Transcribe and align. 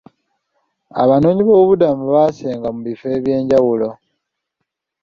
Abanoonyiboobubudamu 1.01 2.03
baasenga 2.15 2.67
mu 2.75 2.81
bifo 2.87 3.05
ebyenjawulo. 3.17 3.89